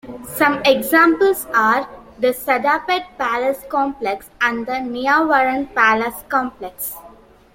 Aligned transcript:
Some 0.35 0.63
examples 0.65 1.45
are 1.53 1.87
the 2.17 2.33
Sa'dabad 2.33 3.05
Palace 3.19 3.59
Complex 3.69 4.31
and 4.41 4.65
the 4.65 4.79
Niavaran 4.81 5.71
Palace 5.75 6.23
Complex. 6.27 6.95